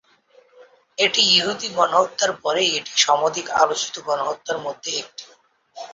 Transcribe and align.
এটি 0.97 1.21
ইহুদি 1.31 1.67
গণহত্যার 1.77 2.31
পরেই 2.43 2.69
এটি 2.77 2.93
সমধিক 2.97 3.47
আলোচিত 3.61 3.95
গণহত্যার 4.07 4.57
মধ্যে 4.65 4.91
একটি। 5.01 5.23